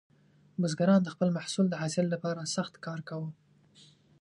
[0.61, 3.29] بزګران د خپل محصول د حاصل لپاره سخت کار کاوه.